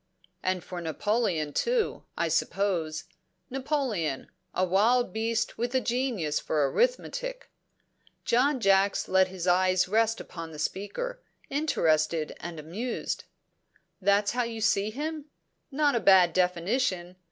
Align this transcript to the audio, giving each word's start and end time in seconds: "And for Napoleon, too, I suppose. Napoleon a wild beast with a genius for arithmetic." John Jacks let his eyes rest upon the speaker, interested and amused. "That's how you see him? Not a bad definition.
"And 0.41 0.63
for 0.63 0.81
Napoleon, 0.81 1.53
too, 1.53 2.05
I 2.17 2.27
suppose. 2.27 3.03
Napoleon 3.51 4.31
a 4.51 4.65
wild 4.65 5.13
beast 5.13 5.59
with 5.59 5.75
a 5.75 5.79
genius 5.79 6.39
for 6.39 6.67
arithmetic." 6.71 7.51
John 8.25 8.59
Jacks 8.59 9.07
let 9.07 9.27
his 9.27 9.45
eyes 9.45 9.87
rest 9.87 10.19
upon 10.19 10.51
the 10.53 10.57
speaker, 10.57 11.21
interested 11.51 12.35
and 12.39 12.59
amused. 12.59 13.25
"That's 14.01 14.31
how 14.31 14.41
you 14.41 14.59
see 14.59 14.89
him? 14.89 15.25
Not 15.69 15.93
a 15.93 15.99
bad 15.99 16.33
definition. 16.33 17.17